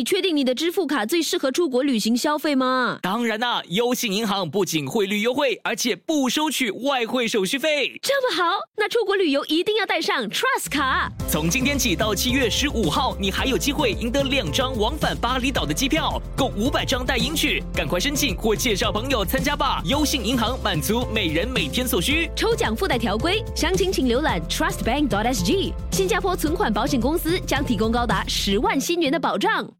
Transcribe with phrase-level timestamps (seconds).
[0.00, 2.98] 你确定你的支付卡最适合出国旅行消费吗？
[3.02, 8.00] 当然啦，优信银行不仅汇率优惠，而且不收取外汇手续费。
[8.00, 11.12] 这么好，那出国旅游一定要带上 Trust 卡。
[11.28, 17.62] 从今天起到七月十五号，你还有机会赢得两张往返巴厘岛的机票，共五百张代银取。
[17.74, 19.82] 赶快申请或介绍朋友参加吧！
[19.84, 22.30] 优信银行满足每人每天所需。
[22.34, 25.74] 抽奖附带条规，详情请浏览 trustbank.sg。
[25.92, 29.70] 新加坡存款保险公司将提供高达十万新元的保障。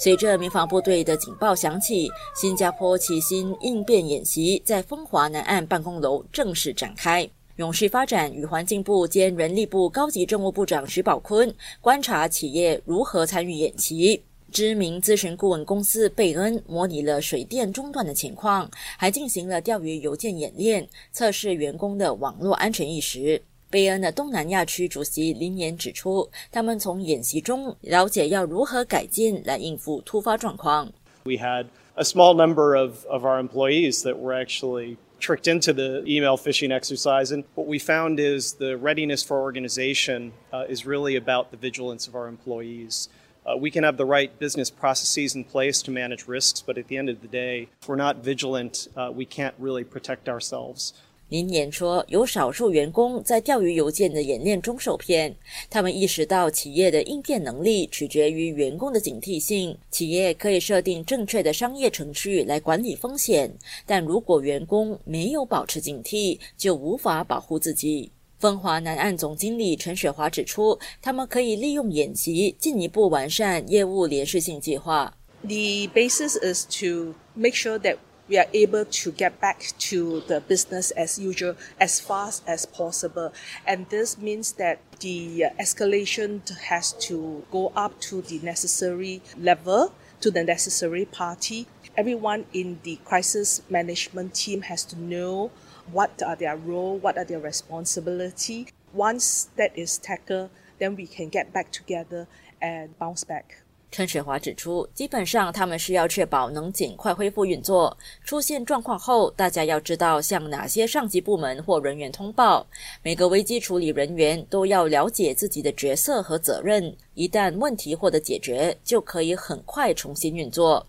[0.00, 7.28] 随着民防部队的警报响起，新加坡齐心应变演习在风华南岸办公楼正式展开。
[7.56, 14.22] 永续发展与环境部兼人力部高级政务部长徐宝坤观察企业如何参与演习。
[14.52, 23.42] 知名咨询顾问公司贝恩模拟了水电中断的情况，还进行了钓鱼邮件演练，测试员工的网络安全意识。
[23.69, 30.91] 贝恩的东南亚区主席林岩指出，他们从演习中了解要如何改进来应付突发状况。
[31.23, 36.37] We had a small number of, of our employees that were actually tricked into the email
[36.37, 37.31] phishing exercise.
[37.31, 42.07] And what we found is the readiness for organization uh, is really about the vigilance
[42.07, 43.07] of our employees.
[43.45, 46.87] Uh, we can have the right business processes in place to manage risks, but at
[46.87, 50.93] the end of the day, if we're not vigilant, uh, we can't really protect ourselves.
[51.28, 55.36] 林言说，有少数员工在钓鱼邮件的演练中受骗。
[55.68, 59.76] 他们意识到，企业的应变能力取决于员工的警惕性。
[59.90, 68.10] 企业可以设定正确的商业程序来管理风险，但如果员工没有保持警惕，就无法保护自己。
[68.38, 75.12] 风华南岸总经理陈雪华指出，他们可以利用演习进一步完善业务连续性计划。
[75.42, 77.96] The basis is to make sure that
[78.28, 83.32] we are able to get back to the business as usual as fast as possible.
[83.66, 89.94] And this means that the uh, escalation has to go up to the necessary level,
[90.20, 91.66] to the necessary party.
[91.96, 95.50] Everyone in the crisis management team has to know
[95.90, 98.68] what are their role, what are their responsibility.
[98.92, 102.26] Once that is tackled, then we can get back together
[102.60, 103.62] and bounce back.
[103.90, 107.96] 陈雪华指出，基本上他们是要确保能尽快恢复运作。
[108.22, 112.66] 出现状况后，大家要知道向哪些上级部门或人员通报。
[113.02, 116.94] 每个危机处理人员都要了解自己的角色和责任。
[117.14, 120.86] 一旦问题获得解决，就可以很快重新运作。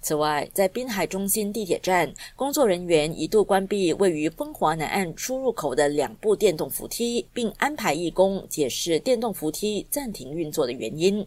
[0.00, 11.26] 此外，在滨海中心地铁站，工作人员一度关闭位于风华南岸出入口的两部电动扶梯，并安排义工解释电动扶梯暂停运作的原因。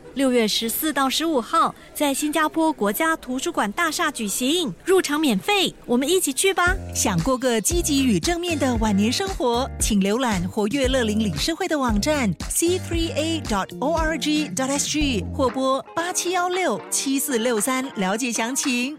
[0.13, 6.75] 六月十四到十五号，在新加坡国家图书馆大厦举行，入场免费，我们一起去吧！
[6.93, 18.97] 想过个积极与正面的晚年生活，请浏览活跃乐龄理事会的网站 c3a.dot.org.dot.sg 或拨八七幺六七四六三了解详情。